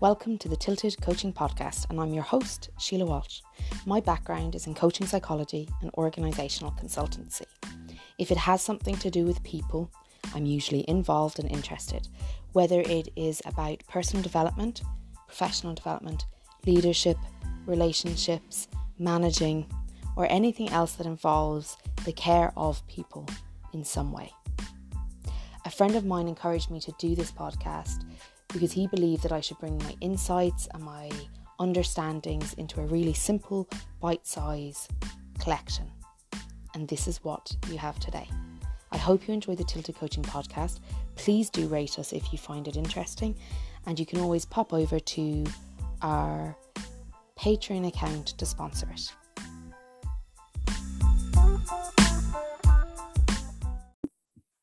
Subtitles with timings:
[0.00, 3.40] Welcome to the Tilted Coaching Podcast, and I'm your host, Sheila Walsh.
[3.84, 7.46] My background is in coaching psychology and organisational consultancy.
[8.16, 9.90] If it has something to do with people,
[10.36, 12.06] I'm usually involved and interested,
[12.52, 14.82] whether it is about personal development,
[15.26, 16.26] professional development,
[16.64, 17.16] leadership,
[17.66, 18.68] relationships,
[19.00, 19.68] managing,
[20.14, 23.26] or anything else that involves the care of people
[23.72, 24.32] in some way.
[25.64, 28.04] A friend of mine encouraged me to do this podcast
[28.52, 31.10] because he believed that I should bring my insights and my
[31.58, 33.68] understandings into a really simple,
[34.00, 34.88] bite size
[35.38, 35.90] collection.
[36.74, 38.28] And this is what you have today.
[38.90, 40.80] I hope you enjoy the Tilted Coaching podcast.
[41.16, 43.36] Please do rate us if you find it interesting.
[43.86, 45.44] And you can always pop over to
[46.02, 46.56] our
[47.38, 49.12] Patreon account to sponsor it.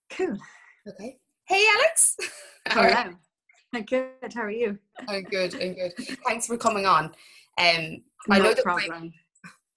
[0.09, 0.37] Cool.
[0.87, 1.17] Okay.
[1.45, 2.17] Hey, Alex.
[2.67, 3.15] Hello.
[3.89, 4.33] Good.
[4.33, 4.77] How are you?
[5.07, 5.53] I'm good.
[5.61, 5.93] I'm good.
[6.25, 7.05] Thanks for coming on.
[7.57, 9.13] Um, no I know that problem.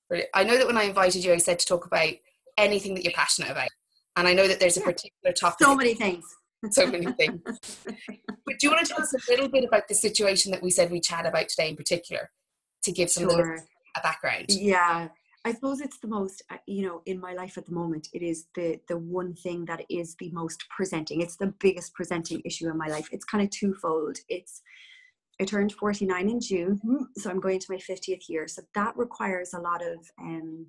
[0.08, 2.12] When I, I know that when I invited you, I said to talk about
[2.56, 3.68] anything that you're passionate about,
[4.16, 5.66] and I know that there's a particular topic.
[5.66, 6.24] So many things.
[6.70, 7.40] so many things.
[7.84, 10.70] But do you want to tell us a little bit about the situation that we
[10.70, 12.30] said we chat about today in particular,
[12.84, 13.58] to give some Sure.
[13.96, 14.46] a background?
[14.48, 15.08] Yeah.
[15.48, 18.22] I suppose it's the most, uh, you know, in my life at the moment, it
[18.22, 21.22] is the the one thing that is the most presenting.
[21.22, 23.08] It's the biggest presenting issue in my life.
[23.12, 24.18] It's kind of twofold.
[24.28, 24.60] It's
[25.40, 26.80] I turned 49 in June,
[27.16, 28.46] so I'm going to my 50th year.
[28.46, 30.66] So that requires a lot of um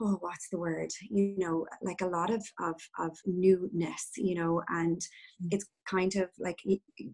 [0.00, 4.62] oh what's the word you know like a lot of of of newness you know
[4.68, 5.00] and
[5.42, 5.48] Mm.
[5.50, 6.58] it's kind of like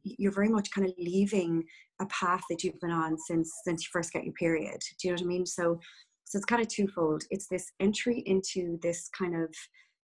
[0.05, 1.65] you're very much kind of leaving
[2.01, 5.11] a path that you've been on since since you first get your period do you
[5.11, 5.81] know what i mean so
[6.29, 7.25] so it's kind of twofold.
[7.31, 9.55] It's this entry into this kind of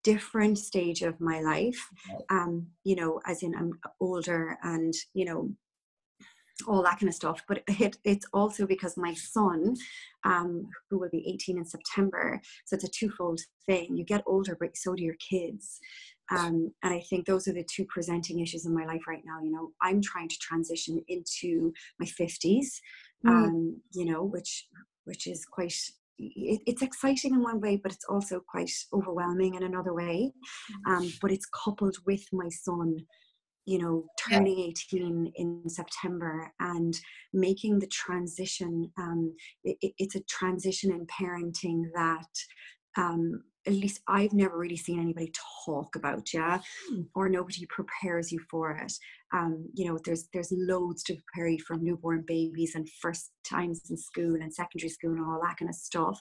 [0.03, 1.81] different stage of my life
[2.29, 5.49] um you know as in i'm older and you know
[6.67, 9.75] all that kind of stuff but it, it's also because my son
[10.23, 13.95] um who will be 18 in september so it's a twofold thing.
[13.97, 15.79] You get older but so do your kids.
[16.31, 19.41] Um, and i think those are the two presenting issues in my life right now
[19.43, 19.71] you know.
[19.81, 22.67] I'm trying to transition into my 50s
[23.25, 23.29] Mm.
[23.31, 24.67] um, you know which
[25.03, 29.63] which is quite it, it's exciting in one way but it's also quite overwhelming in
[29.63, 30.31] another way
[30.87, 32.97] um, but it's coupled with my son
[33.65, 34.37] you know Yeah.
[34.37, 36.93] turning 18 in september and
[37.33, 42.27] making the transition um, it- it's a transition in parenting that
[42.97, 45.31] um, at least i've never really seen anybody
[45.65, 46.59] talk about yeah
[46.89, 47.01] Hmm.
[47.15, 48.93] or nobody prepares you for it
[49.37, 53.77] um, you know there's there's loads to prepare you from newborn babies and first times
[53.91, 56.19] in school and secondary school and all that kind of stuff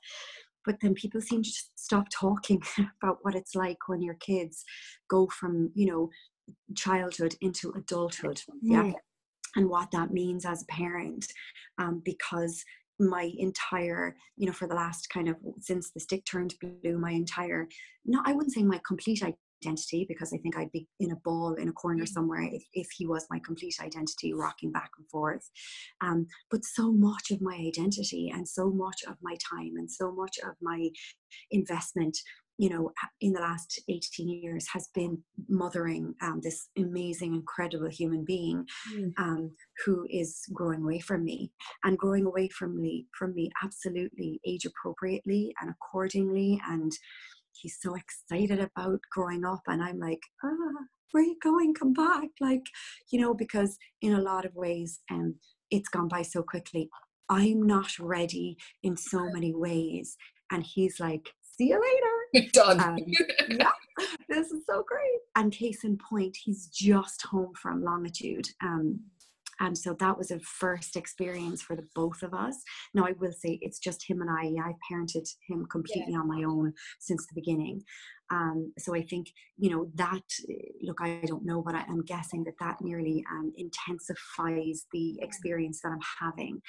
[0.66, 1.52] but then people seem to
[1.86, 2.60] stop talking
[3.02, 4.64] about what it's like when your kids
[5.08, 6.10] go from you know
[6.76, 8.94] childhood into adulthood yeah Mm.
[9.56, 11.24] and what that means as a parent
[11.78, 12.54] um, because
[12.98, 17.12] my entire you know for the last kind of since the stick turned blue my
[17.12, 17.68] entire
[18.04, 21.54] no i wouldn't say my complete identity because i think i'd be in a ball
[21.54, 22.08] in a corner Mm.
[22.08, 25.48] somewhere if, if he was my complete identity rocking back and forth
[26.00, 30.12] um, but so much of my identity and so much of my time and so
[30.12, 30.88] much of my
[31.50, 32.16] investment
[32.58, 38.24] you know in the last 18 years has been mothering um, this amazing incredible human
[38.24, 38.64] being
[38.94, 39.12] Mm.
[39.18, 39.50] um,
[39.84, 41.50] who is growing away from me
[41.84, 46.92] and growing away from me from me absolutely age appropriately and accordingly and
[47.52, 51.72] he's so excited about growing up and i'm like ah where are you going?
[51.72, 52.64] Come back like
[53.10, 55.36] you know because in a lot of ways um,
[55.70, 56.88] it's gone by so quickly.
[57.30, 60.16] I'm not ready in so many ways
[60.50, 62.17] and he's like see you later
[62.52, 62.80] Done.
[62.80, 62.98] um,
[63.48, 63.70] yeah,
[64.28, 65.20] this is so great.
[65.36, 68.48] And case in point, he's just home from longitude.
[68.62, 69.00] Um,
[69.60, 72.56] and so that was a first experience for the both of us.
[72.94, 74.52] Now, I will say it's just him and I.
[74.62, 77.82] I parented him completely on my own since the beginning.
[78.30, 80.22] Um, so I think, you know, that,
[80.82, 85.80] look, I don't know, but I, I'm guessing that that nearly um, intensifies the experience
[85.82, 86.60] that I'm having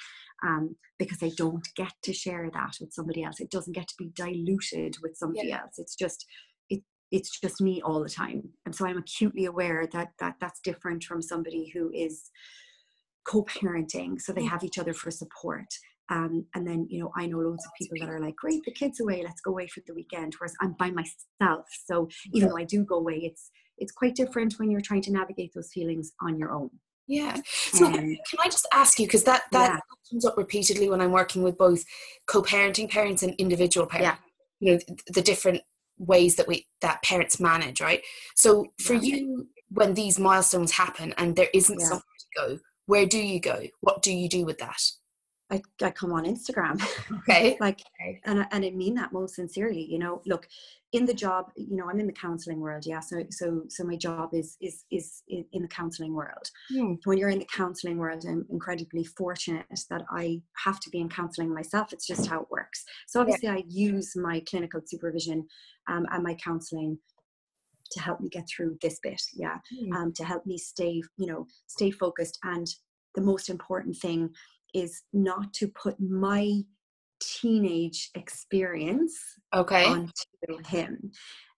[0.42, 3.40] um, because I don't get to share that with somebody else.
[3.40, 5.62] It doesn't get to be diluted with somebody Yeah.
[5.62, 5.78] else.
[5.78, 6.24] It's just,
[6.70, 8.48] it, it's just me all the time.
[8.64, 12.30] And so I'm acutely aware that, that that's different from somebody who is
[13.26, 15.66] co-parenting so they have each other for support
[16.10, 18.72] um, and then you know i know loads of people that are like great the
[18.72, 22.58] kids away let's go away for the weekend whereas i'm by myself so even though
[22.58, 26.12] i do go away it's it's quite different when you're trying to navigate those feelings
[26.20, 26.70] on your own
[27.06, 27.36] Yeah.
[27.76, 27.94] So Um,
[28.28, 29.78] can I just ask you because that that Yeah.
[30.10, 31.82] comes up repeatedly when I'm working with both
[32.26, 34.18] co-parenting parents and individual parents.
[34.20, 34.64] Yeah.
[34.64, 35.62] You know th- the different
[35.98, 38.02] ways that we that parents manage, right?
[38.36, 38.50] So
[38.86, 39.16] for Yeah.
[39.16, 41.86] you, when these milestones happen and there isn't Yeah.
[41.90, 42.46] somewhere to go,
[42.86, 43.58] where do you go?
[43.80, 44.82] What do you do with that?
[45.50, 46.80] I, I come on Instagram.
[47.28, 47.56] Okay.
[47.60, 47.82] like,
[48.24, 49.84] and I, and I mean that most sincerely.
[49.84, 50.48] You know, look,
[50.92, 52.84] in the job, you know, I'm in the counseling world.
[52.86, 53.00] Yeah.
[53.00, 56.50] So, so, so my job is is is in, in the counseling world.
[56.72, 56.94] Hmm.
[57.04, 61.08] When you're in the counseling world, I'm incredibly fortunate that I have to be in
[61.08, 61.92] counseling myself.
[61.92, 62.84] It's just how it works.
[63.06, 65.46] So obviously, I use my clinical supervision
[65.88, 66.98] um, and my counseling
[67.92, 69.20] to help me get through this bit.
[69.34, 69.58] Yeah.
[69.78, 69.96] Hmm.
[69.96, 72.38] Um, to help me stay, you know, stay focused.
[72.44, 72.66] And
[73.14, 74.30] the most important thing
[74.74, 76.62] is not to put my
[77.20, 79.18] teenage experience
[79.54, 79.84] Okay.
[79.86, 81.10] onto him.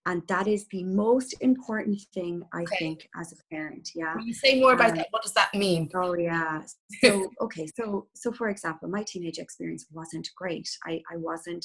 [0.04, 2.76] And that is the most important thing, I Okay.
[2.78, 3.90] think, as a parent.
[3.94, 4.16] Yeah.
[4.24, 5.06] You say more about Um, that?
[5.12, 5.88] What does that mean?
[5.94, 6.62] Oh yeah.
[7.00, 10.68] So okay, so so for example, my teenage experience wasn't great.
[10.84, 11.64] I, I wasn't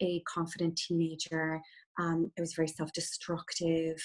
[0.00, 1.60] a confident teenager.
[1.98, 3.96] Um, I was very self-destructive.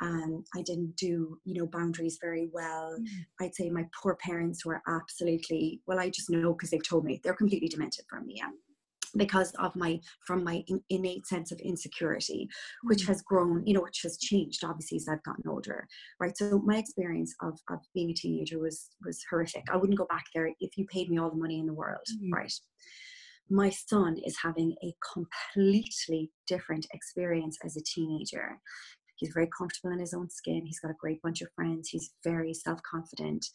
[0.00, 2.96] Um, I didn't do, you know, boundaries very well.
[3.40, 5.98] I'd say my poor parents were absolutely well.
[6.00, 8.34] I just know because they've told me they're completely demented from me.
[8.38, 8.50] Yeah.
[9.16, 12.48] Because of my from my in, innate sense of insecurity,
[12.82, 15.86] which has grown, you know, which has changed obviously as I've gotten older
[16.20, 20.06] right so my experience of, of being a teenager was was horrific i wouldn't go
[20.06, 22.32] back there if you paid me all the money in the world Mm.
[22.32, 22.52] right
[23.50, 28.58] my son is having a completely different experience as a teenager
[29.24, 30.66] he's very comfortable in his own skin.
[30.66, 31.88] He's got a great bunch of friends.
[31.88, 33.46] He's very self-confident.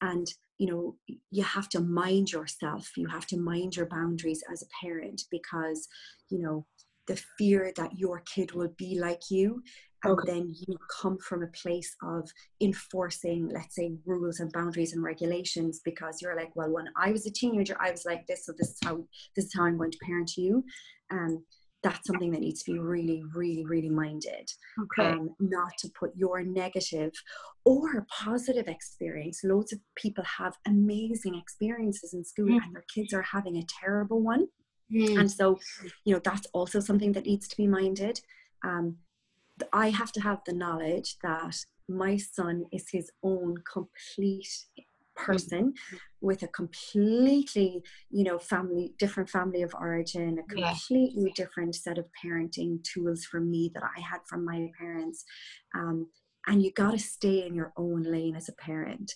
[0.00, 0.26] And
[0.58, 0.96] you know
[1.30, 2.90] you have to mind yourself.
[2.96, 5.86] You have to mind your boundaries as a parent because
[6.30, 6.66] you know
[7.06, 9.62] the fear that your kid will be like you
[10.04, 10.32] and Okay.
[10.32, 12.28] then you come from a place of
[12.60, 17.26] enforcing let's say rules and boundaries and regulations because you're like well when i was
[17.26, 18.96] a teenager i was like this so this is how
[19.34, 20.64] this is how i'm going to parent you.
[21.10, 21.40] And
[21.86, 24.46] that's something that needs to be really really really minded
[24.84, 25.08] Okay.
[25.10, 25.22] um,
[25.56, 27.12] not to put your negative
[27.70, 27.86] or
[28.24, 29.36] positive experience.
[29.52, 32.62] Loads of people have amazing experiences in school Mm.
[32.64, 34.42] and their kids are having a terrible one.
[34.92, 35.14] Mm.
[35.20, 35.46] And so,
[36.04, 38.16] you know, that's also something that needs to be minded.
[38.68, 38.86] Um,
[39.72, 41.54] I have to have the knowledge that
[42.04, 44.52] my son is his own complete
[45.16, 45.72] person
[46.20, 50.70] with a completely you know family different family of origin a Yeah.
[50.70, 55.24] completely different set of parenting tools for me that i had from my parents
[55.74, 56.08] um,
[56.46, 59.12] and you got to stay in your own lane as a parent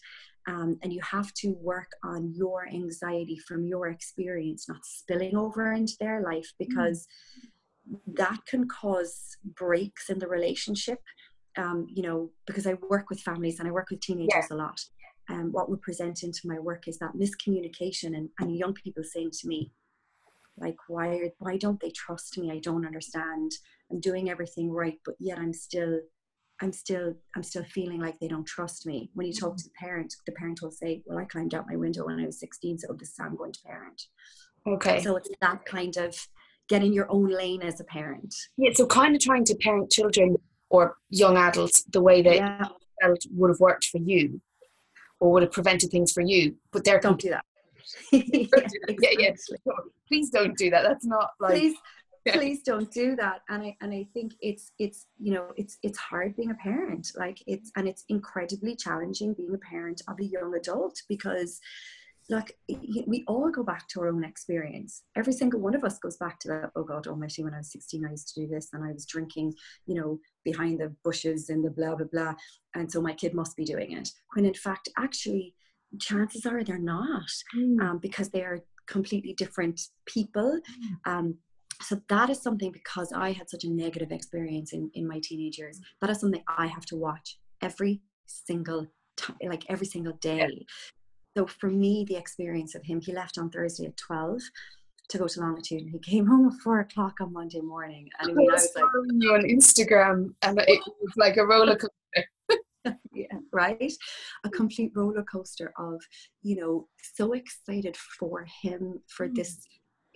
[0.49, 5.73] um, and you have to work on your anxiety from your experience not spilling over
[5.73, 7.07] into their life because
[8.07, 10.99] that can cause breaks in the relationship
[11.57, 14.81] um, you know because i work with families and i work with teenagers a lot
[15.31, 19.31] and what would present into my work is that miscommunication and, and young people saying
[19.31, 19.73] to me
[20.59, 22.51] like why why don't they trust me?
[22.51, 23.53] I don't understand.
[23.91, 25.99] I'm doing everything right but yet i'm still
[26.61, 29.11] i'm still i'm still feeling like they don't trust me.
[29.15, 29.57] When you talk mm-hmm.
[29.57, 32.27] to the parent the parent will say well i climbed out my window when i
[32.27, 34.03] was 16 so this is how i'm going to parent.
[34.67, 35.03] Okay.
[35.03, 36.15] so it's that kind of
[36.69, 38.33] get in your own lane as a parent.
[38.57, 40.37] Yeah, so kind of trying to parent children
[40.69, 42.69] or young adults the way that yeah.
[43.03, 44.41] felt would have worked for you
[45.21, 46.57] or would have prevented things for you.
[46.73, 47.45] But they're don't do that.
[48.13, 49.29] Yeah, yeah.
[49.29, 49.59] exactly.
[50.09, 50.83] Please don't do that.
[50.83, 51.77] That's not like please
[52.27, 52.37] Yeah.
[52.37, 55.97] please don't do that and i and i think it's it's you know it's it's
[55.99, 60.25] hard being a parent like it's and it's incredibly challenging being a parent of a
[60.25, 61.61] young adult because
[62.31, 62.57] like
[63.07, 66.39] we all go back to our own experience every single one of us goes back
[66.41, 68.85] to that oh god almighty when i was 16 i used to do this and
[68.85, 69.53] i was drinking
[69.87, 72.35] you know behind the bushes and the blah blah blah
[72.75, 75.55] and so my kid must be doing it when in fact actually
[75.99, 77.81] chances are they're not Mm.
[77.83, 80.61] um, because they are completely different people.
[81.05, 81.37] Um,
[81.83, 85.59] so that is something because I had such a negative experience in, in my teenage
[85.59, 90.67] years, that is something I have to watch every single time, like every single day.
[91.37, 94.41] So for me, the experience of him, he left on Thursday at 12
[95.11, 98.09] to go to Longitude and he came home at four o'clock on Monday morning.
[98.21, 101.77] And I mean, I was like, you on Instagram and it was like a roller
[101.83, 102.29] coaster.
[103.13, 103.93] yeah, right?
[104.45, 106.01] A complete roller coaster of,
[106.43, 109.37] you know, so excited for him for Mm.
[109.37, 109.67] this.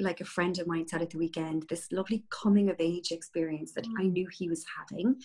[0.01, 3.71] Like a friend of mine said at the weekend, this lovely coming of age experience
[3.75, 5.23] that I knew he was having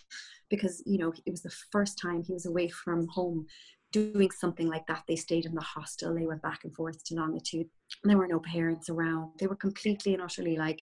[0.48, 3.48] because, you know, it was the first time he was away from home
[3.92, 5.04] doing something like that.
[5.08, 7.68] They stayed in the hostel, they went back and forth to Longitude,
[8.04, 9.32] and there were no parents around.
[9.40, 10.84] They were completely and utterly like,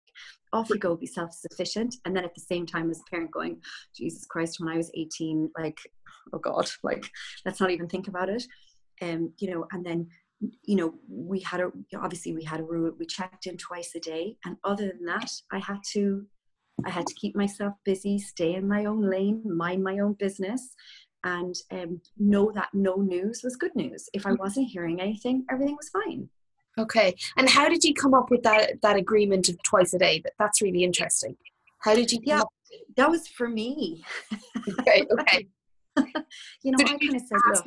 [0.51, 1.95] off you go, be self sufficient.
[2.05, 3.61] And then at the same time, as a parent, going,
[3.95, 5.79] Jesus Christ, when I was 18, like,
[6.33, 7.09] oh God, like,
[7.45, 8.43] let's not even think about it.
[9.01, 10.07] Um, you know, and then,
[10.63, 13.99] you know, we had a, obviously we had a rule, we checked in twice a
[13.99, 14.37] day.
[14.45, 16.25] And other than that, I had to,
[16.85, 20.75] I had to keep myself busy, stay in my own lane, mind my own business.
[21.23, 24.09] And um, know that no news was good news.
[24.13, 24.39] If I Mm.
[24.39, 26.29] wasn't hearing anything, everything was fine.
[26.77, 27.15] Okay.
[27.37, 30.19] And how did you come up with that that agreement of twice a day?
[30.23, 31.35] That that's really interesting.
[31.79, 32.41] How did you come Yeah.
[32.41, 32.53] up
[32.95, 34.03] That was for me.
[34.79, 35.47] Okay, okay.
[36.63, 37.65] You know, So I kind of said, look,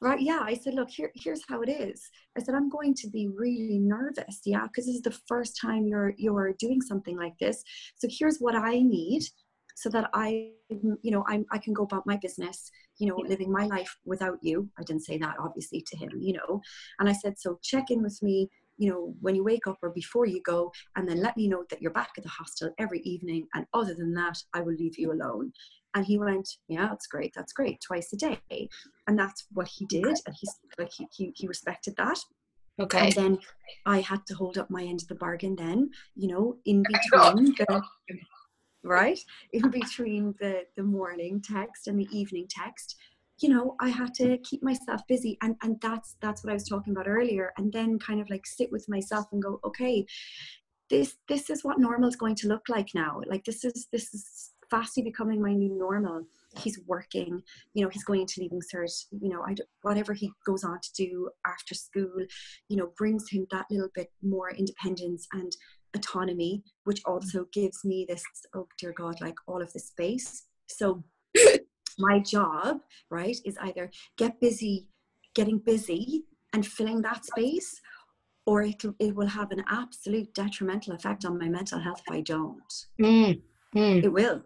[0.00, 2.08] right, yeah, I said, look, here, here's how it is.
[2.36, 5.86] I said, I'm going to be really nervous, yeah, because this is the first time
[5.86, 7.64] you're you're doing something like this.
[7.96, 9.22] So here's what I need
[9.76, 13.28] so that I, you know, I'm I can go about my business, you know, Yeah.
[13.28, 14.68] living my life without you.
[14.78, 16.62] I didn't say that obviously to him, you know.
[16.98, 19.90] And I said, so check in with me, you know, when you wake up or
[19.90, 23.00] before you go, and then let me know that you're back at the hostel every
[23.00, 23.46] evening.
[23.54, 25.52] And other than that, I will leave you alone.
[25.94, 28.40] And he went, yeah, that's great, that's great, twice a day.
[29.06, 30.06] And that's what he did.
[30.26, 32.18] And he's like he he, he respected that.
[32.80, 33.04] Okay.
[33.06, 33.38] And then
[33.86, 36.82] I had to hold up my end of the bargain then, you know, in
[37.14, 37.82] oh between the
[38.86, 39.18] right?
[39.52, 42.96] In between the the morning text and the evening text.
[43.38, 46.68] You know, I had to keep myself busy and and that's that's what I was
[46.68, 47.52] talking about earlier.
[47.58, 50.06] And then kind of like sit with myself and go, okay,
[50.88, 53.20] this this is what normal is going to look like now.
[53.26, 56.24] Like this is this is fastly becoming my new normal.
[56.58, 57.42] He's working,
[57.74, 58.90] you know, he's going to leaving cert,
[59.20, 62.26] you know, I whatever he goes on to do after school,
[62.68, 65.52] you know, brings him that little bit more independence and
[65.96, 68.22] autonomy, which also gives me this,
[68.54, 70.44] oh dear God, like all of the space.
[70.68, 71.04] So
[71.98, 74.88] my job, right, is either get busy,
[75.34, 77.80] getting busy and filling that space,
[78.46, 82.20] or it, it will have an absolute detrimental effect on my mental health if I
[82.20, 82.72] don't.
[83.00, 83.42] Mm,
[83.74, 84.04] mm.
[84.04, 84.42] It will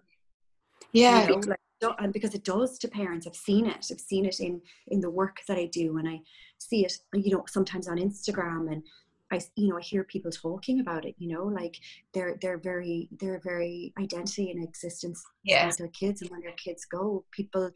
[0.93, 1.23] Yeah.
[1.23, 1.61] you know, like,
[1.99, 5.09] and because it does to parents i've seen it i've seen it in in the
[5.09, 6.21] work that i do and i
[6.59, 8.83] see it you know sometimes on instagram and
[9.33, 11.77] i you know i hear people talking about it you know like
[12.15, 15.67] they're they're very they're very identity and existence Yeah.
[15.67, 17.71] as their kids and when their kids go people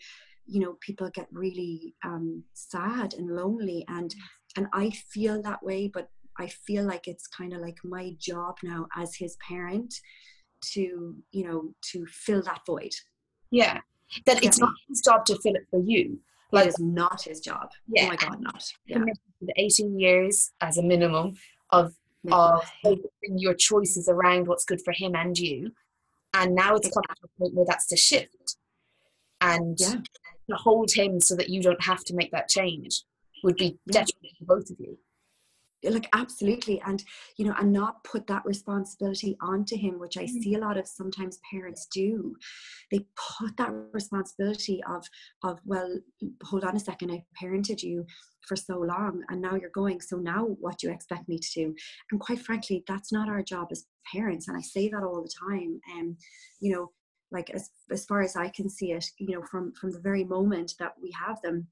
[0.46, 4.14] you know people get really um sad and lonely and
[4.56, 6.08] and i feel that way but
[6.38, 9.94] i feel like it's kind of like my job now as his parent
[10.72, 12.92] to you know to fill that void
[13.50, 13.80] Yeah.
[14.26, 16.20] That it's not his job to fill it for you.
[16.52, 17.70] Like, Like it is not his job.
[17.88, 18.04] Yeah.
[18.04, 18.62] Oh my god, not.
[18.86, 18.98] Yeah.
[19.44, 21.34] Committed to the 18 years as a minimum
[21.70, 21.94] of
[22.32, 25.70] of focusing your choices around what's good for him and you.
[26.32, 28.56] And now it's come to a point where that's to shift
[29.42, 29.96] and Yeah.
[30.48, 33.02] to hold him so that you don't have to make that change
[33.42, 34.98] would be detrimental to both of you.
[35.92, 37.04] Like absolutely and
[37.36, 40.42] you know and not put that responsibility onto him which i Mm.
[40.42, 42.34] see a lot of sometimes parents do
[42.90, 43.00] they
[43.38, 45.06] put that responsibility of
[45.42, 45.98] of well
[46.44, 48.04] hold on a second i parented you
[48.46, 51.50] for so long and now you're going so now what do you expect me to
[51.54, 51.74] do
[52.10, 55.34] and quite frankly that's not our job as parents and i say that all the
[55.48, 56.16] time and
[56.60, 56.90] you know
[57.32, 60.24] like as as far as i can see it you know from from the very
[60.24, 61.66] moment that we have them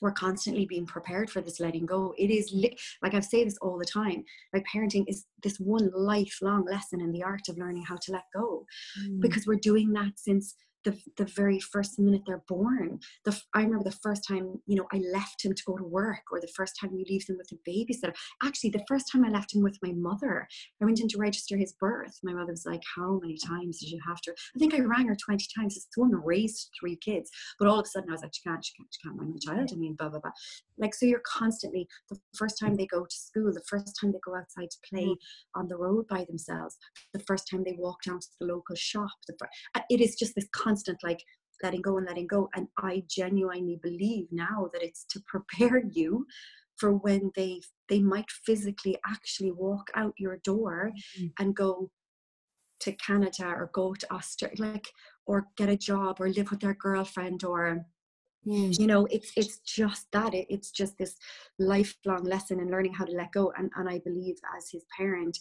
[0.00, 2.14] we're constantly being prepared for this letting go.
[2.18, 4.24] It is li- like I've said this all the time.
[4.52, 8.24] Like parenting is this one lifelong lesson in the art of learning how to let
[8.34, 8.64] go
[9.00, 9.20] mm.
[9.20, 10.54] because we're doing that since
[10.86, 13.00] the, the very first minute they're born.
[13.24, 16.22] The, I remember the first time, you know, I left him to go to work
[16.30, 18.14] or the first time you leave them with a babysitter.
[18.42, 20.46] Actually, the first time I left him with my mother,
[20.80, 22.16] I went in to register his birth.
[22.22, 24.32] My mother was like, how many times did you have to?
[24.32, 25.74] I think I rang her 20 times.
[25.74, 27.30] This woman raised three kids.
[27.58, 29.32] But all of a sudden I was like, she can't, she can't, she can't mind
[29.34, 29.70] my child.
[29.72, 30.30] I mean, blah, blah, blah.
[30.78, 34.20] Like, so you're constantly, the first time they go to school, the first time they
[34.24, 35.16] go outside to play
[35.56, 36.76] on the road by themselves,
[37.12, 39.34] the first time they walk down to the local shop, the
[39.74, 41.22] uh, it is just this constant like
[41.62, 42.48] letting go and letting go.
[42.54, 46.26] And I genuinely believe now that it's to prepare you
[46.76, 51.32] for when they they might physically actually walk out your door Mhm.
[51.38, 51.90] and go
[52.80, 54.88] to Canada or go to Australia, like
[55.26, 57.86] or get a job or live with their girlfriend or
[58.46, 58.78] Mm.
[58.78, 61.16] you know it's it's just that it, it's just this
[61.58, 65.36] lifelong lesson in learning how to let go and and i believe as his parent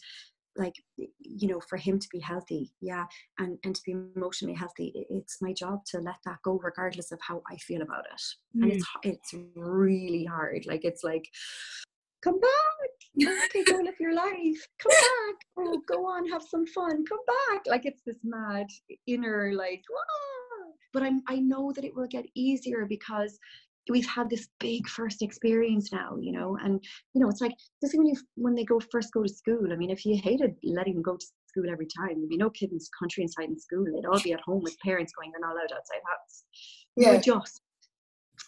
[0.58, 0.76] like
[1.20, 3.06] you know for him to be healthy yeah
[3.40, 7.20] and and to be emotionally healthy it's my job to let that go regardless of
[7.22, 8.22] how i feel about it.
[8.56, 9.12] And it's mm.
[9.12, 11.28] it's really hard like it's like
[12.24, 17.06] come back okay go live your life come back oh go on have some fun
[17.06, 17.62] come back.
[17.68, 18.68] Like it's this mad
[19.08, 23.38] inner like "Wah!" but i'm i know that it will get easier because
[23.89, 27.94] we've had this big first experience now you know and you know it's like this
[27.94, 30.56] is when you when they go first go to school i mean if you hated
[30.63, 33.50] letting them go to school every time there'd be no kid in this country inside
[33.50, 36.44] in school they'd all be at home with parents going they're not allowed outside house
[36.96, 37.12] you Yeah.
[37.20, 37.62] adjust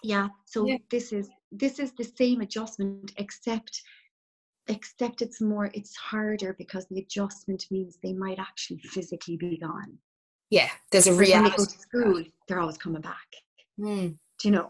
[0.04, 0.78] yeah so Yeah.
[0.92, 3.82] this is this is the same adjustment except
[4.68, 9.98] except it's more it's harder because the adjustment means they might actually physically be gone
[10.50, 10.70] Yeah.
[10.92, 11.58] There's a Whereas when they reality.
[11.58, 13.28] go to school they're always coming back
[13.80, 14.10] mm.
[14.40, 14.70] do you know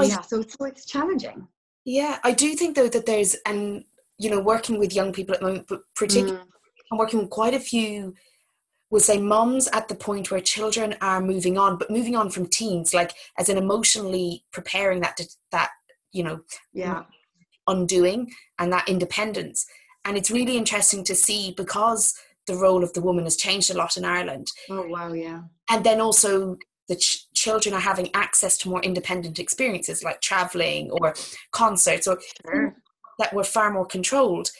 [0.00, 1.46] so yeah so it's, so it's challenging
[1.84, 3.84] yeah i do think though that there's and
[4.18, 6.46] you know working with young people at the moment but particularly mm.
[6.90, 8.14] i'm working with quite a few
[8.90, 12.46] we'll say moms at the point where children are moving on but moving on from
[12.46, 15.18] teens like as in emotionally preparing that
[15.50, 15.70] that
[16.12, 16.40] you know
[16.72, 17.02] yeah
[17.68, 19.66] undoing and that independence
[20.04, 22.14] and it's really interesting to see because
[22.46, 24.48] the role of the woman has changed a lot in Ireland.
[24.68, 25.42] Oh wow, yeah.
[25.70, 26.56] And then also
[26.88, 31.14] the ch- children are having access to more independent experiences like traveling or
[31.50, 32.76] concerts or sure.
[33.18, 34.50] that were far more controlled.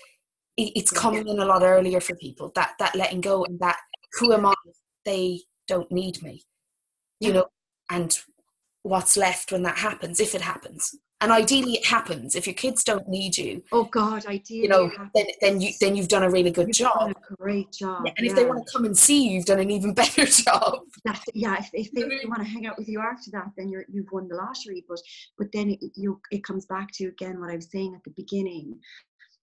[0.57, 2.51] It's coming in a lot earlier for people.
[2.55, 3.79] That that letting go and that
[4.19, 4.55] who am I?
[5.05, 6.43] They don't need me.
[7.21, 7.47] You know,
[7.91, 8.19] and
[8.83, 12.35] what's left when that happens, if it happens and ideally it happens.
[12.35, 15.97] If your kids don't need you oh god ideally you know then, then you then
[15.97, 17.11] you've done a really good you've job.
[17.11, 19.61] a great job yeah, and if they want to come and see you you've done
[19.61, 20.81] an even better job.
[21.05, 23.85] That's, yeah if, if they, want to hang out with you after that then you're
[23.89, 25.01] you've won the lottery but
[25.39, 28.13] but then it, you it comes back to again what i was saying at the
[28.17, 28.79] beginning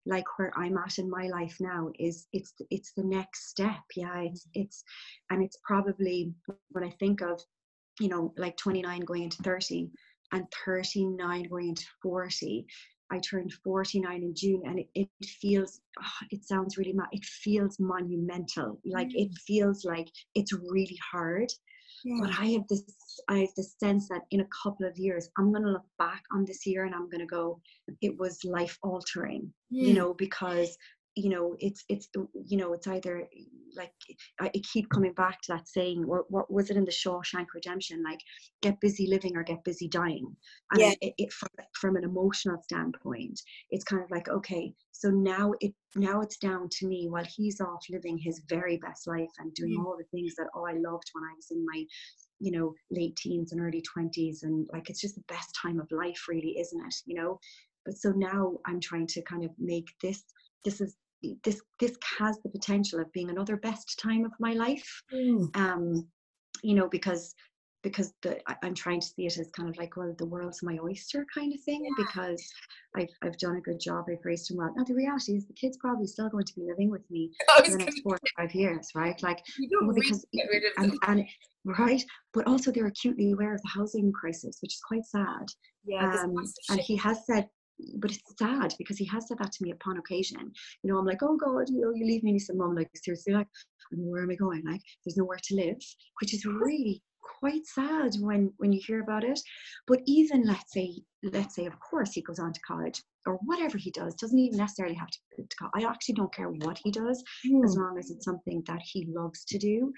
[0.05, 4.19] like where i'm at in my life now is it's it's the next step yeah
[4.19, 4.61] it's mm-hmm.
[4.61, 4.83] it's
[5.29, 6.33] and it's probably
[6.69, 7.41] when i think of
[7.99, 9.89] you know like 29 going into 30
[10.31, 12.65] and 39 going into 40
[13.11, 17.25] I turned 49 in June and it, it feels, oh, it sounds really, ma- it
[17.25, 18.79] feels monumental.
[18.85, 19.15] Like mm.
[19.15, 21.51] it feels like it's really hard.
[22.05, 22.17] Yeah.
[22.21, 22.83] But I have this,
[23.27, 26.23] I have this sense that in a couple of years, I'm going to look back
[26.31, 27.59] on this year and I'm going to go,
[28.01, 29.87] it was life altering, mm.
[29.87, 30.77] you know, because
[31.19, 32.07] you know it's it's
[32.45, 33.27] you know it's either
[33.75, 33.91] like
[34.39, 38.03] I, keep coming back to that saying what, what was it in the Shawshank Redemption
[38.03, 38.19] like
[38.61, 40.35] get busy living or get busy dying
[40.71, 40.93] and yeah.
[41.01, 45.73] it, it from, from an emotional standpoint it's kind of like okay so now it
[45.95, 49.77] now it's down to me while he's off living his very best life and doing
[49.77, 49.85] mm.
[49.85, 51.83] all the things that oh I loved when I was in my
[52.39, 55.91] you know late teens and early 20s and like it's just the best time of
[55.91, 57.37] life really isn't it you know
[57.85, 60.23] but so now i'm trying to kind of make this
[60.63, 60.95] this is
[61.43, 65.03] this this has the potential of being another best time of my life.
[65.13, 65.55] Mm.
[65.57, 66.07] um
[66.63, 67.35] you know because
[67.81, 70.77] because the I'm trying to see it as kind of like well the world's my
[70.83, 72.05] oyster kind of thing yeah.
[72.05, 72.43] because
[72.95, 75.53] I've I've done a good job I've raised them well now the reality is the
[75.53, 78.53] kids probably still going to be living with me for the next four or five
[78.53, 79.21] years right?
[79.23, 79.41] Like
[79.95, 80.25] because
[80.77, 81.25] and, and
[81.65, 82.03] right?
[82.33, 85.45] But also they're acutely aware of the housing crisis which is quite sad.
[85.85, 86.35] Yeah um,
[86.69, 87.47] and he has said
[87.97, 90.51] but it's sad because he has said that to me upon occasion.
[90.83, 92.31] You know, I'm like, oh God, you know, you leave me.
[92.31, 93.47] And he said, Mom, like seriously, like,
[93.91, 94.63] where am I going?
[94.65, 95.77] Like, there's nowhere to live,
[96.21, 97.01] which is really
[97.39, 99.39] quite sad when when you hear about it.
[99.87, 103.77] But even let's say, let's say, of course, he goes on to college or whatever
[103.77, 105.19] he does, doesn't even necessarily have to.
[105.37, 107.63] to I actually don't care what he does, mm.
[107.63, 109.93] as long as it's something that he loves to do.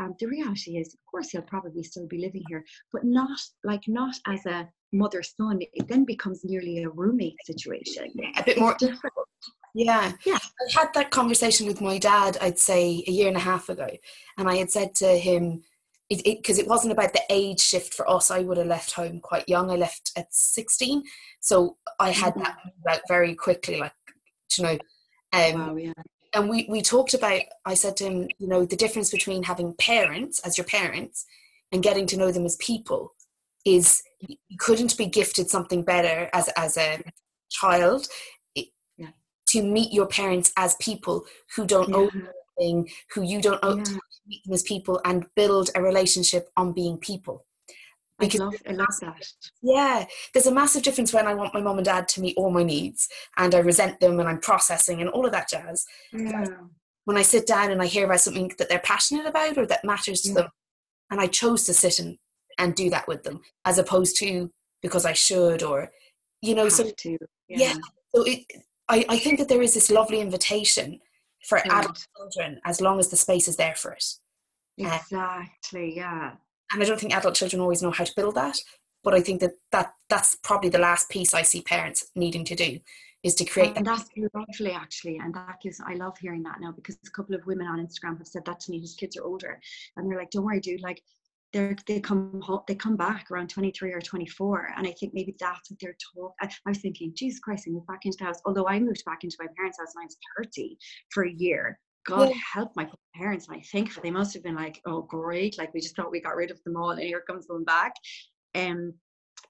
[0.00, 3.82] Um, the reality is, of course, he'll probably still be living here, but not like
[3.86, 8.12] not as a mother son, it then becomes nearly a roommate situation.
[8.38, 9.14] A bit more different.
[9.74, 10.12] Yeah.
[10.24, 10.38] Yeah.
[10.38, 13.88] I had that conversation with my dad, I'd say a year and a half ago.
[14.38, 15.62] And I had said to him,
[16.08, 18.30] because it, it, it, wasn't about the age shift for us.
[18.30, 19.70] I would have left home quite young.
[19.70, 21.02] I left at 16.
[21.40, 22.42] So I had mm-hmm.
[22.84, 23.92] that out very quickly, like,
[24.56, 24.78] you know.
[25.32, 25.92] Um, wow, yeah.
[26.34, 29.74] And we, we talked about, I said to him, you know, the difference between having
[29.74, 31.26] parents as your parents
[31.72, 33.14] and getting to know them as people
[33.64, 37.02] is you couldn't be gifted something better as as a
[37.50, 38.06] child
[38.54, 39.08] yeah.
[39.48, 41.24] to meet your parents as people
[41.56, 41.96] who don't yeah.
[41.96, 43.98] own anything, who you don't owe yeah.
[44.26, 47.46] Meet them as people and build a relationship on being people.
[48.18, 49.26] Because I love, I love that.
[49.60, 52.50] Yeah, there's a massive difference when I want my mom and dad to meet all
[52.50, 55.84] my needs and I resent them and I'm processing and all of that jazz.
[56.12, 56.44] Yeah.
[57.06, 59.84] When I sit down and I hear about something that they're passionate about or that
[59.84, 60.48] matters to them,
[61.10, 62.16] and I chose to sit and
[62.58, 64.50] and do that with them as opposed to
[64.82, 65.90] because I should or
[66.40, 67.58] you know so to, yeah.
[67.58, 67.74] yeah.
[68.14, 68.44] so it,
[68.88, 71.00] I, I think that there is this lovely invitation
[71.44, 71.66] for right.
[71.66, 74.04] adult children as long as the space is there for it
[74.80, 76.32] um, exactly yeah
[76.72, 78.58] and I don't think adult children always know how to build that
[79.02, 82.54] but I think that, that that's probably the last piece I see parents needing to
[82.54, 82.80] do
[83.24, 86.70] is to create and that's lovely actually and that is i love hearing that now
[86.70, 89.24] because a couple of women on instagram have said that to me whose kids are
[89.24, 89.58] older
[89.96, 91.02] and they're like don't worry dude like
[91.54, 95.34] they they come home, they come back around 23 or 24 and i think maybe
[95.38, 95.96] that's what they're
[96.40, 99.04] I, I, was thinking jesus christ i moved back into the house although i moved
[99.06, 100.16] back into my parents house when i was
[100.54, 100.76] 30
[101.10, 102.36] for a year god yeah.
[102.52, 105.80] help my parents and i think they must have been like oh great like we
[105.80, 107.94] just thought we got rid of them all and here comes them back
[108.56, 108.92] um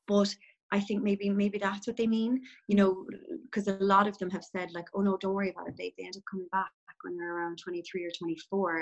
[0.06, 0.34] but
[0.72, 3.06] I think maybe maybe that's what they mean, you know,
[3.44, 5.76] because a lot of them have said like, oh no, don't worry about it.
[5.78, 6.70] They, they end up coming back
[7.04, 8.80] when they're around 23 or 24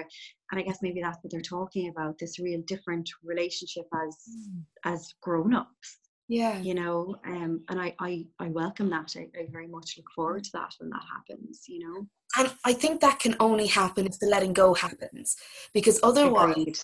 [0.51, 4.63] and i guess maybe that's what they're talking about this real different relationship as mm.
[4.85, 6.59] as grown-ups yeah.
[6.61, 7.17] you know?
[7.27, 9.15] Um and i i, I welcome that.
[9.17, 12.07] I, I very much look forward to that when that happens you know?
[12.39, 15.37] And i think that can only happen if the letting go happens
[15.75, 16.79] because otherwise Agreed.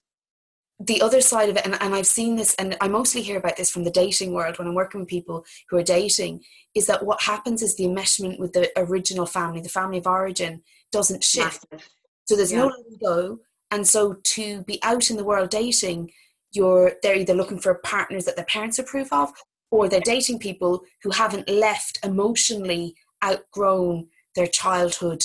[0.80, 3.56] the other side of it, and, and I've seen this, and I mostly hear about
[3.56, 6.42] this from the dating world when I'm working with people who are dating,
[6.74, 10.62] is that what happens is the enmeshment with the original family, the family of origin,
[10.92, 11.64] doesn't shift.
[11.70, 11.88] Massive.
[12.24, 12.58] So there's yeah.
[12.58, 13.38] no letting go.
[13.70, 16.10] And so to be out in the world dating,
[16.52, 19.30] you're they're either looking for partners that their parents approve of,
[19.70, 25.24] or they're dating people who haven't left emotionally outgrown their childhood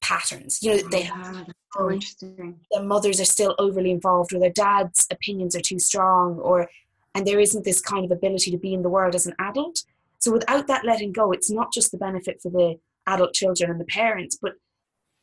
[0.00, 0.62] patterns.
[0.62, 2.60] You know, they oh, have so um, interesting.
[2.70, 6.68] Their mothers are still overly involved, or their dad's opinions are too strong, or
[7.14, 9.82] and there isn't this kind of ability to be in the world as an adult.
[10.18, 13.80] So without that letting go, it's not just the benefit for the adult children and
[13.80, 14.52] the parents, but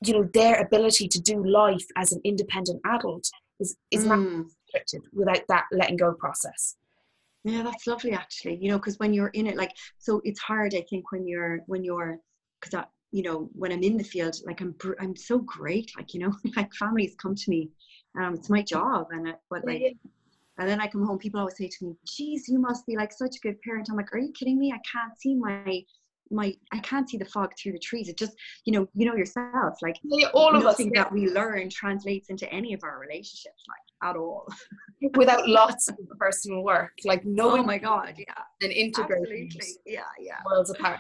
[0.06, 4.08] you know their ability to do life as an independent adult is is mm.
[4.08, 6.76] not restricted without that letting go process.
[7.44, 8.58] Yeah, that's lovely actually.
[8.58, 10.76] You know, because when you're in it, like, so it's hard.
[10.76, 12.20] I think when you're when you're
[12.60, 16.14] because I you know when i'm in the field like i'm i'm so great like
[16.14, 17.70] you know like families come to me
[18.20, 19.96] um it's my job and it, but like
[20.58, 23.12] and then i come home people always say to me geez you must be like
[23.12, 25.84] such a good parent i'm like are you kidding me i can't see my
[26.32, 28.10] my I can't see the fog through the trees.
[28.10, 28.34] It just
[28.66, 32.30] you know you know yourself like yeah, all of nothing us that we learn translates
[32.30, 34.48] into any of our relationships like at all.
[35.16, 37.62] Without lots of personal work, like knowing.
[37.62, 38.44] Oh my god, yeah.
[38.62, 39.50] And integrating.
[39.56, 40.38] Absolutely, yeah, yeah.
[40.46, 41.00] Worlds apart.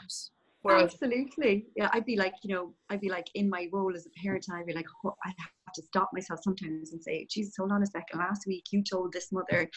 [0.69, 1.65] Absolutely.
[1.75, 4.45] Yeah, I'd be like, you know, I'd be like in my role as a parent,
[4.47, 7.71] and I'd be like, oh, I'd have to stop myself sometimes and say, Jesus, hold
[7.71, 8.19] on a second.
[8.19, 9.69] Last week you told this mother,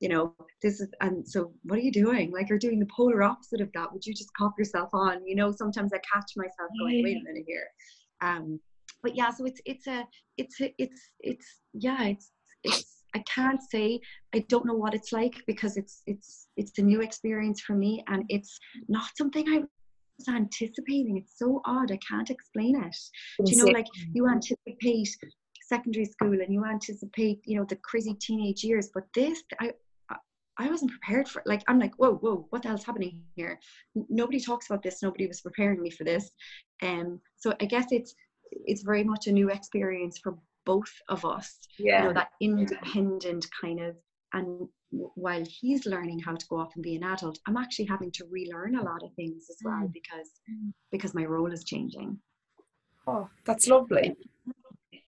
[0.00, 2.32] you know, this is, and so what are you doing?
[2.32, 3.92] Like, you're doing the polar opposite of that.
[3.92, 5.26] Would you just cop yourself on?
[5.26, 7.66] You know, sometimes I catch myself going, wait a minute here.
[8.22, 8.60] Um,
[9.02, 10.06] but yeah, so it's, it's a,
[10.38, 12.32] it's, a, it's, it's, yeah, it's,
[12.64, 14.00] it's, I can't say
[14.34, 18.04] I don't know what it's like because it's it's it's a new experience for me
[18.06, 18.56] and it's
[18.88, 19.64] not something I
[20.28, 21.16] anticipating.
[21.16, 21.92] It's so odd.
[21.92, 22.96] I can't explain it.
[23.44, 25.08] Do you know, like you anticipate
[25.62, 29.72] secondary school and you anticipate, you know, the crazy teenage years, but this, I,
[30.58, 31.42] I wasn't prepared for.
[31.46, 33.58] Like I'm like, whoa, whoa, what the hell's happening here?
[33.94, 35.02] Nobody talks about this.
[35.02, 36.30] Nobody was preparing me for this.
[36.82, 38.14] And um, so I guess it's
[38.52, 41.58] it's very much a new experience for both of us.
[41.78, 42.02] Yeah.
[42.02, 43.96] You know, that independent kind of
[44.32, 48.10] and while he's learning how to go off and be an adult i'm actually having
[48.10, 49.92] to relearn a lot of things as well mm.
[49.92, 50.30] because
[50.90, 52.18] because my role is changing.
[53.06, 54.16] Oh that's lovely.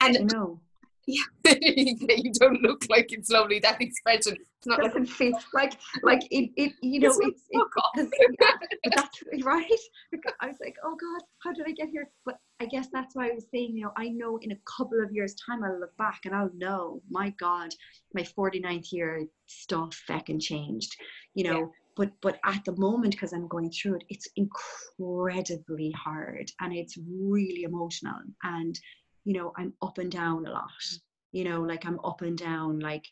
[0.00, 0.60] And you know
[1.06, 3.58] yeah, you don't look like it's lovely.
[3.58, 4.36] That expression.
[4.36, 6.50] It's not doesn't feel like like it.
[6.56, 9.66] it you know, it's, it's, it's yeah, that's right.
[10.40, 12.08] I was like, oh God, how did I get here?
[12.24, 15.02] But I guess that's why I was saying, you know, I know in a couple
[15.02, 17.74] of years' time I'll look back and I'll know, my God,
[18.14, 20.94] my 49th year stuff fucking changed.
[21.34, 25.90] You know, yeah but but at the moment because i'm going through it it's incredibly
[25.92, 28.78] hard and it's really emotional and
[29.24, 30.98] you know i'm up and down a lot mm.
[31.32, 33.06] you know like i'm up and down like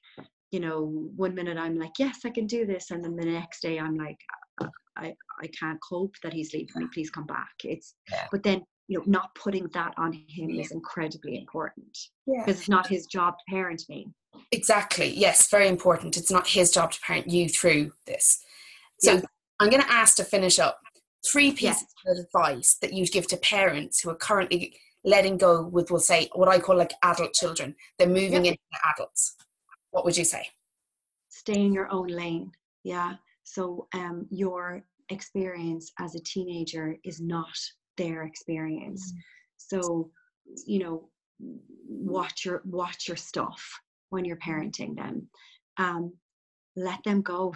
[0.50, 3.60] you know one minute i'm like yes i can do this and then the next
[3.60, 4.18] day i'm like
[4.60, 7.52] uh, i i can't cope that he's leaving me please come back.
[7.64, 8.26] It's yeah.
[8.30, 10.62] but then you know not putting that on him yeah.
[10.62, 11.96] is incredibly important
[12.26, 12.42] yeah.
[12.44, 14.08] because it's not his job to parent me.
[14.52, 15.08] Exactly.
[15.08, 16.16] Yes very important.
[16.16, 18.40] It's not his job to parent you through this.
[18.98, 19.22] So
[19.60, 20.78] i'm going to ask to finish up
[21.30, 25.90] three pieces of advice that you'd give to parents who are currently letting go with,
[25.90, 27.74] we'll say, what I call like adult children.
[27.98, 28.58] They're moving into
[28.94, 29.36] adults.
[29.90, 30.46] What would you say?
[31.28, 32.52] Stay in your own lane.
[32.84, 33.14] Yeah.
[33.44, 37.56] So um, your experience as a teenager is not
[37.96, 39.12] their experience.
[39.12, 39.18] Mm.
[39.56, 40.10] So,
[40.66, 41.08] you know,
[41.88, 45.28] watch your watch your stuff when you're parenting them.
[45.76, 46.12] Um,
[46.76, 47.54] let them go.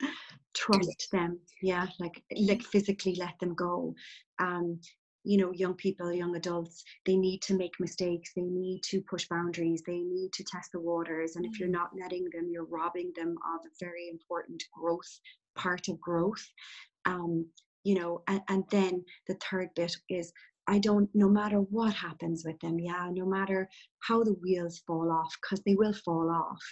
[0.54, 1.38] Trust them.
[1.62, 3.94] Yeah, like like physically let them go.
[4.38, 4.80] Um,
[5.24, 9.26] you know young people young adults they need to make mistakes they need to push
[9.28, 11.72] boundaries they need to test the waters and if you're mm.
[11.72, 15.20] not letting them you're robbing them of a very important growth
[15.56, 16.44] part of growth
[17.04, 17.46] um,
[17.84, 20.32] you know and, and then the third bit is
[20.68, 25.10] I don't, no matter what happens with them, yeah, no matter how the wheels fall
[25.10, 26.62] off, because they will fall off,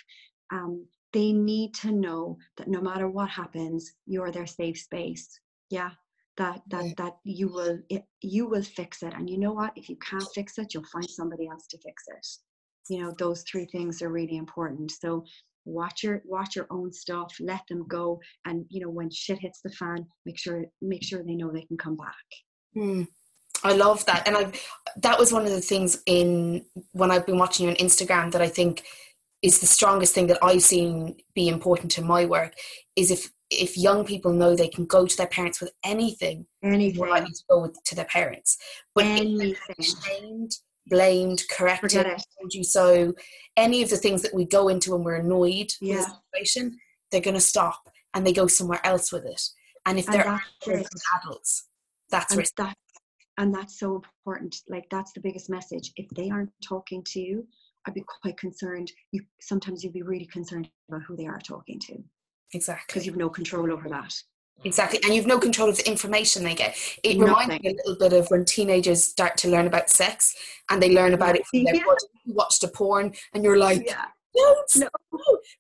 [0.53, 5.41] um, they need to know that no matter what happens, you're their safe space.
[5.71, 5.91] Yeah,
[6.41, 9.13] that that that you will it, you will fix it.
[9.15, 9.73] And you know what?
[9.77, 12.27] If you can't fix it you'll find somebody else to fix it.
[12.89, 14.91] You know those three things are really important.
[14.91, 15.25] So
[15.67, 17.33] watch your watch your own stuff.
[17.41, 18.21] Let them go.
[18.47, 21.67] And you know when shit hits the fan make sure make sure they know they
[21.71, 22.29] can come back.
[22.77, 23.07] Mm.
[23.63, 24.53] I love that, and I
[25.03, 28.41] that was one of the things in when I've been watching you on Instagram that
[28.41, 28.85] I think
[29.43, 32.55] is the strongest thing that I've seen be important to my work
[32.97, 37.03] is if if young people know they can go to their parents with anything, anything,
[37.21, 38.57] need to go with, to their parents.
[38.95, 39.57] But anything.
[39.81, 40.53] shamed,
[40.87, 43.13] blamed, corrected, told you so,
[43.57, 45.97] any of the things that we go into when we're annoyed yeah.
[45.97, 46.79] with a situation,
[47.11, 49.43] they're going to stop and they go somewhere else with it.
[49.85, 50.41] And if they're
[51.25, 51.67] adults,
[52.11, 52.77] that's and that,
[53.39, 54.57] and that's so important.
[54.69, 55.93] Like that's the biggest message.
[55.97, 57.47] If they aren't talking to you,
[57.87, 58.91] I'd be quite concerned.
[59.13, 62.03] You sometimes you'd be really concerned about who they are talking to.
[62.53, 62.85] Exactly.
[62.89, 64.15] Because you've no control over that.
[64.65, 65.01] Exactly.
[65.05, 66.77] And you've no control of the information they get.
[67.03, 67.35] It Nothing.
[67.35, 70.37] reminds me a little bit of when teenagers start to learn about sex
[70.69, 71.85] and they learn about it from their yeah.
[71.85, 72.05] body.
[72.25, 74.07] You watch the porn and you're like, yeah.
[74.37, 74.89] don't no.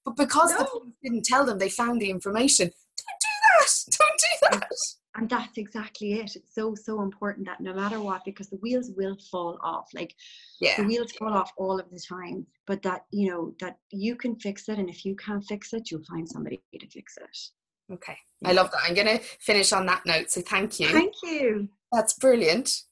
[0.04, 0.58] But because no.
[0.58, 3.28] the didn't tell them they found the information, don't do
[3.58, 3.96] that.
[3.98, 4.68] Don't do that
[5.16, 6.36] and that's exactly it.
[6.36, 10.14] It's so so important that no matter what because the wheels will fall off like
[10.60, 10.76] yeah.
[10.76, 14.36] the wheels fall off all of the time but that you know that you can
[14.36, 17.92] fix it and if you can't fix it you'll find somebody to fix it.
[17.92, 18.16] Okay.
[18.44, 18.80] I love that.
[18.86, 20.88] I'm gonna finish on that note so thank you.
[20.88, 21.68] Thank you.
[21.92, 22.82] That's brilliant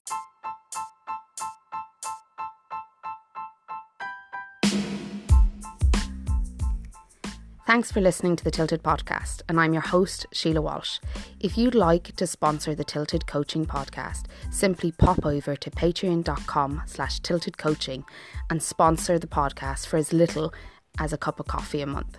[7.69, 10.97] Thanks for listening to the Tilted Podcast, and I'm your host, Sheila Walsh.
[11.39, 17.19] If you'd like to sponsor the Tilted Coaching Podcast, simply pop over to patreon.com slash
[17.19, 18.05] tilted coaching
[18.49, 20.51] and sponsor the podcast for as little
[20.97, 22.17] as a cup of coffee a month.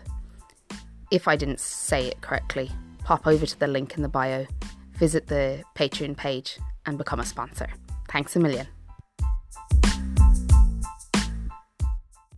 [1.10, 2.70] If I didn't say it correctly,
[3.02, 4.46] pop over to the link in the bio,
[4.92, 7.70] visit the Patreon page, and become a sponsor.
[8.08, 8.68] Thanks a million.